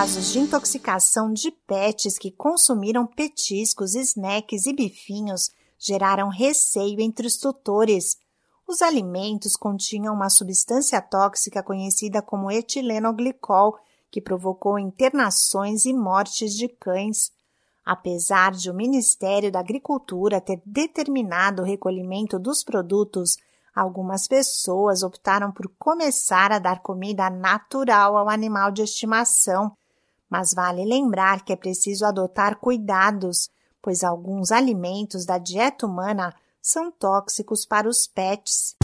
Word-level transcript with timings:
casos 0.00 0.32
de 0.32 0.38
intoxicação 0.38 1.30
de 1.30 1.50
pets 1.50 2.16
que 2.16 2.30
consumiram 2.30 3.06
petiscos, 3.06 3.94
snacks 3.94 4.64
e 4.64 4.72
bifinhos 4.72 5.50
geraram 5.78 6.30
receio 6.30 6.98
entre 7.02 7.26
os 7.26 7.36
tutores. 7.36 8.16
Os 8.66 8.80
alimentos 8.80 9.56
continham 9.56 10.14
uma 10.14 10.30
substância 10.30 11.02
tóxica 11.02 11.62
conhecida 11.62 12.22
como 12.22 12.50
etilenoglicol, 12.50 13.78
que 14.10 14.22
provocou 14.22 14.78
internações 14.78 15.84
e 15.84 15.92
mortes 15.92 16.54
de 16.54 16.66
cães. 16.66 17.30
Apesar 17.84 18.52
de 18.52 18.70
o 18.70 18.74
Ministério 18.74 19.52
da 19.52 19.60
Agricultura 19.60 20.40
ter 20.40 20.62
determinado 20.64 21.60
o 21.60 21.66
recolhimento 21.66 22.38
dos 22.38 22.64
produtos, 22.64 23.36
algumas 23.74 24.26
pessoas 24.26 25.02
optaram 25.02 25.52
por 25.52 25.70
começar 25.78 26.52
a 26.52 26.58
dar 26.58 26.80
comida 26.80 27.28
natural 27.28 28.16
ao 28.16 28.30
animal 28.30 28.70
de 28.70 28.80
estimação. 28.80 29.76
Mas 30.30 30.54
vale 30.54 30.84
lembrar 30.84 31.44
que 31.44 31.52
é 31.52 31.56
preciso 31.56 32.06
adotar 32.06 32.56
cuidados, 32.60 33.50
pois 33.82 34.04
alguns 34.04 34.52
alimentos 34.52 35.26
da 35.26 35.38
dieta 35.38 35.84
humana 35.84 36.32
são 36.62 36.92
tóxicos 36.92 37.66
para 37.66 37.88
os 37.88 38.06
pets. 38.06 38.76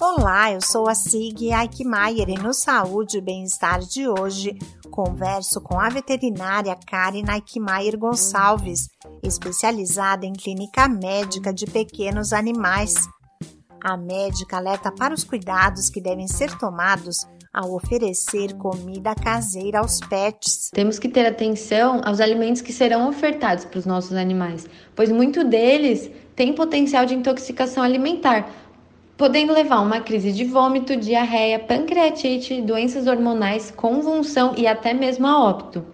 Olá, 0.00 0.52
eu 0.52 0.60
sou 0.60 0.88
a 0.88 0.94
Sig 0.94 1.50
Aikmaier 1.52 2.28
e 2.28 2.34
no 2.34 2.52
Saúde 2.52 3.18
e 3.18 3.20
Bem-Estar 3.22 3.80
de 3.80 4.06
hoje 4.06 4.56
converso 4.90 5.60
com 5.60 5.80
a 5.80 5.88
veterinária 5.88 6.76
Karen 6.86 7.24
Aikmaier 7.28 7.96
Gonçalves, 7.96 8.88
especializada 9.22 10.26
em 10.26 10.32
clínica 10.32 10.88
médica 10.88 11.54
de 11.54 11.66
pequenos 11.66 12.32
animais. 12.32 13.08
A 13.82 13.96
médica 13.96 14.56
alerta 14.56 14.92
para 14.92 15.14
os 15.14 15.24
cuidados 15.24 15.88
que 15.88 16.00
devem 16.00 16.28
ser 16.28 16.56
tomados 16.58 17.26
ao 17.58 17.74
oferecer 17.74 18.54
comida 18.54 19.16
caseira 19.16 19.80
aos 19.80 19.98
pets. 19.98 20.70
Temos 20.72 20.96
que 20.96 21.08
ter 21.08 21.26
atenção 21.26 22.00
aos 22.04 22.20
alimentos 22.20 22.62
que 22.62 22.72
serão 22.72 23.08
ofertados 23.08 23.64
para 23.64 23.80
os 23.80 23.84
nossos 23.84 24.16
animais, 24.16 24.68
pois 24.94 25.10
muito 25.10 25.42
deles 25.42 26.08
tem 26.36 26.52
potencial 26.52 27.04
de 27.04 27.16
intoxicação 27.16 27.82
alimentar, 27.82 28.48
podendo 29.16 29.52
levar 29.52 29.78
a 29.78 29.80
uma 29.80 30.00
crise 30.00 30.30
de 30.30 30.44
vômito, 30.44 30.94
diarreia, 30.94 31.58
pancreatite, 31.58 32.62
doenças 32.62 33.08
hormonais, 33.08 33.72
convulsão 33.72 34.54
e 34.56 34.64
até 34.64 34.94
mesmo 34.94 35.26
a 35.26 35.42
óbito. 35.42 35.84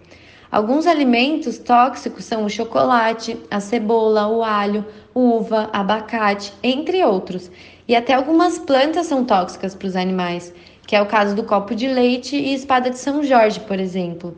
Alguns 0.51 0.85
alimentos 0.85 1.57
tóxicos 1.57 2.25
são 2.25 2.45
o 2.45 2.49
chocolate, 2.49 3.35
a 3.49 3.59
cebola, 3.59 4.27
o 4.27 4.43
alho, 4.43 4.85
uva, 5.15 5.67
abacate, 5.73 6.53
entre 6.61 7.03
outros. 7.03 7.49
E 7.87 7.95
até 7.95 8.13
algumas 8.13 8.57
plantas 8.59 9.07
são 9.07 9.25
tóxicas 9.25 9.75
para 9.75 9.87
os 9.87 9.95
animais, 9.95 10.53
que 10.85 10.95
é 10.95 11.01
o 11.01 11.07
caso 11.07 11.35
do 11.35 11.43
copo 11.43 11.73
de 11.75 11.87
leite 11.87 12.35
e 12.35 12.53
espada 12.53 12.89
de 12.89 12.97
São 12.97 13.23
Jorge, 13.23 13.59
por 13.61 13.79
exemplo. 13.79 14.37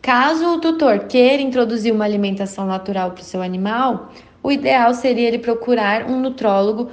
Caso 0.00 0.54
o 0.54 0.60
tutor 0.60 1.00
queira 1.06 1.42
introduzir 1.42 1.92
uma 1.92 2.04
alimentação 2.04 2.66
natural 2.66 3.10
para 3.10 3.22
o 3.22 3.24
seu 3.24 3.42
animal, 3.42 4.12
o 4.42 4.52
ideal 4.52 4.94
seria 4.94 5.26
ele 5.26 5.38
procurar 5.38 6.08
um 6.08 6.20
nutrólogo 6.20 6.90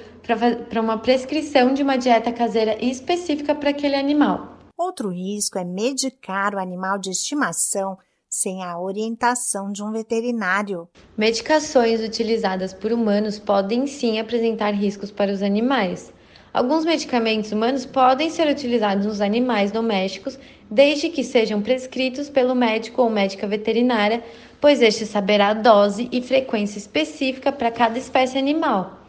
para 0.69 0.81
uma 0.81 0.97
prescrição 0.97 1.73
de 1.73 1.83
uma 1.83 1.97
dieta 1.97 2.31
caseira 2.31 2.75
específica 2.83 3.53
para 3.53 3.69
aquele 3.69 3.95
animal. 3.95 4.57
Outro 4.75 5.09
risco 5.09 5.59
é 5.59 5.63
medicar 5.63 6.55
o 6.55 6.59
animal 6.59 6.97
de 6.97 7.11
estimação 7.11 7.97
sem 8.27 8.63
a 8.63 8.79
orientação 8.79 9.71
de 9.71 9.83
um 9.83 9.91
veterinário. 9.91 10.89
Medicações 11.15 12.01
utilizadas 12.01 12.73
por 12.73 12.91
humanos 12.91 13.37
podem 13.37 13.85
sim 13.85 14.19
apresentar 14.19 14.71
riscos 14.71 15.11
para 15.11 15.31
os 15.31 15.43
animais. 15.43 16.11
Alguns 16.53 16.85
medicamentos 16.85 17.51
humanos 17.51 17.83
podem 17.83 18.29
ser 18.29 18.47
utilizados 18.47 19.07
nos 19.07 19.21
animais 19.21 19.71
domésticos, 19.71 20.37
desde 20.69 21.09
que 21.09 21.23
sejam 21.23 21.63
prescritos 21.63 22.29
pelo 22.29 22.53
médico 22.53 23.01
ou 23.01 23.09
médica 23.09 23.47
veterinária, 23.47 24.23
pois 24.61 24.79
este 24.79 25.03
saberá 25.03 25.47
a 25.47 25.53
dose 25.55 26.07
e 26.11 26.21
frequência 26.21 26.77
específica 26.77 27.51
para 27.51 27.71
cada 27.71 27.97
espécie 27.97 28.37
animal. 28.37 28.99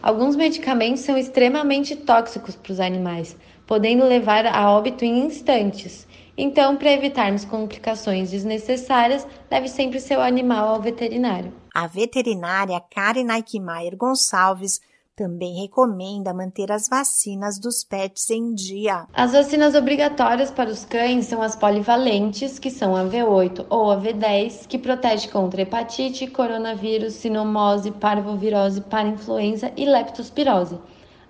Alguns 0.00 0.36
medicamentos 0.36 1.02
são 1.02 1.18
extremamente 1.18 1.96
tóxicos 1.96 2.54
para 2.54 2.72
os 2.72 2.78
animais, 2.78 3.36
podendo 3.66 4.04
levar 4.04 4.46
a 4.46 4.70
óbito 4.70 5.04
em 5.04 5.26
instantes. 5.26 6.06
Então, 6.38 6.76
para 6.76 6.92
evitarmos 6.92 7.44
complicações 7.44 8.30
desnecessárias, 8.30 9.26
leve 9.50 9.68
sempre 9.68 9.98
seu 9.98 10.20
animal 10.20 10.68
ao 10.68 10.80
veterinário. 10.80 11.52
A 11.74 11.88
veterinária 11.88 12.80
Karen 12.94 13.32
Eichmeier 13.32 13.96
Gonçalves 13.96 14.78
também 15.16 15.62
recomenda 15.62 16.34
manter 16.34 16.72
as 16.72 16.88
vacinas 16.88 17.58
dos 17.58 17.84
pets 17.84 18.30
em 18.30 18.52
dia. 18.52 19.06
As 19.12 19.32
vacinas 19.32 19.74
obrigatórias 19.74 20.50
para 20.50 20.70
os 20.70 20.84
cães 20.84 21.26
são 21.26 21.40
as 21.40 21.54
polivalentes, 21.54 22.58
que 22.58 22.70
são 22.70 22.96
a 22.96 23.04
V8 23.04 23.66
ou 23.70 23.92
a 23.92 24.00
V10, 24.00 24.66
que 24.66 24.76
protege 24.76 25.28
contra 25.28 25.62
hepatite, 25.62 26.26
coronavírus, 26.26 27.14
sinomose, 27.14 27.92
parvovirose, 27.92 28.80
parainfluenza 28.80 29.70
e 29.76 29.84
leptospirose. 29.84 30.78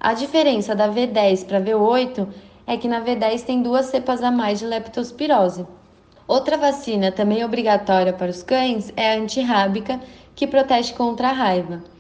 A 0.01 0.15
diferença 0.15 0.75
da 0.75 0.89
V10 0.89 1.45
para 1.45 1.59
a 1.59 1.63
V8 1.63 2.27
é 2.67 2.79
que 2.79 2.89
na 2.89 3.05
V10 3.05 3.43
tem 3.43 3.63
duas 3.63 3.87
cepas 3.87 4.23
a 4.23 4.31
mais 4.31 4.61
de 4.61 4.67
leptospirose. 4.67 5.67
Outra 6.27 6.57
vacina 6.57 7.13
também 7.13 7.45
obrigatória 7.45 8.15
para 8.15 8.31
os 8.31 8.43
cães 8.43 8.91
é 8.97 9.13
a 9.13 9.19
antirrábica, 9.19 10.01
que 10.35 10.47
protege 10.47 10.95
contra 10.95 11.29
a 11.29 11.33
raiva. 11.33 11.94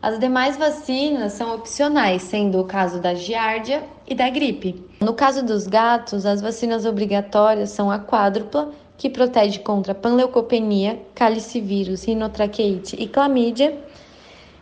As 0.00 0.16
demais 0.20 0.56
vacinas 0.56 1.32
são 1.32 1.56
opcionais, 1.56 2.22
sendo 2.22 2.60
o 2.60 2.64
caso 2.64 3.00
da 3.00 3.14
giardia 3.14 3.82
e 4.06 4.14
da 4.14 4.30
gripe. 4.30 4.80
No 5.00 5.12
caso 5.12 5.44
dos 5.44 5.66
gatos, 5.66 6.24
as 6.24 6.40
vacinas 6.40 6.86
obrigatórias 6.86 7.70
são 7.70 7.90
a 7.90 7.98
quádrupla, 7.98 8.70
que 8.96 9.10
protege 9.10 9.58
contra 9.58 9.96
panleucopenia, 9.96 11.02
calicivírus, 11.16 12.04
rinotraqueite 12.04 12.94
e 12.96 13.08
clamídia, 13.08 13.76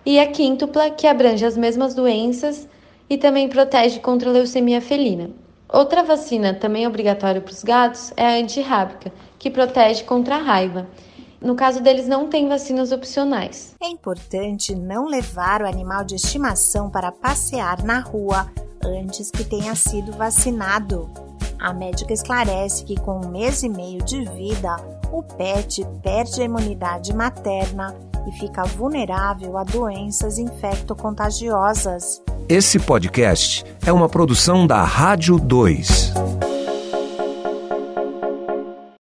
e 0.07 0.19
a 0.19 0.27
quíntupla, 0.27 0.89
que 0.89 1.07
abrange 1.07 1.45
as 1.45 1.57
mesmas 1.57 1.95
doenças 1.95 2.67
e 3.09 3.19
também 3.19 3.47
protege 3.47 4.01
contra 4.01 4.31
leucemia 4.31 4.81
felina. 4.81 5.29
Outra 5.69 6.03
vacina 6.03 6.55
também 6.55 6.87
obrigatória 6.87 7.43
para 7.43 7.53
os 7.53 7.63
gatos 7.63 8.11
é 8.17 8.25
a 8.25 8.41
antirrábica, 8.41 9.13
que 9.39 9.51
protege 9.51 10.03
contra 10.05 10.37
a 10.37 10.43
raiva 10.43 10.87
no 11.41 11.55
caso 11.55 11.83
deles, 11.83 12.09
não 12.09 12.29
tem 12.29 12.49
vacinas 12.49 12.93
opcionais. 12.93 13.75
É 13.83 13.89
importante 13.89 14.75
não 14.75 15.07
levar 15.07 15.63
o 15.63 15.67
animal 15.67 16.05
de 16.05 16.15
estimação 16.15 16.91
para 16.91 17.13
passear 17.13 17.83
na 17.83 18.01
rua 18.01 18.51
antes 18.85 19.31
que 19.31 19.45
tenha 19.45 19.75
sido 19.75 20.13
vacinado. 20.13 21.11
A 21.59 21.73
médica 21.73 22.13
esclarece 22.13 22.85
que 22.85 23.01
com 23.01 23.21
um 23.25 23.31
mês 23.31 23.63
e 23.63 23.69
meio 23.69 24.03
de 24.05 24.25
vida, 24.25 24.77
o 25.11 25.23
pet 25.23 25.87
perde 26.03 26.43
a 26.43 26.45
imunidade 26.45 27.15
materna 27.15 27.95
e 28.27 28.33
fica 28.33 28.65
vulnerável 28.65 29.57
a 29.57 29.65
doenças 29.65 30.39
infectocontagiosas. 30.39 32.23
Esse 32.49 32.79
podcast 32.79 33.65
é 33.85 33.93
uma 33.93 34.09
produção 34.09 34.67
da 34.67 34.83
Rádio 34.85 35.39
2. 35.39 36.36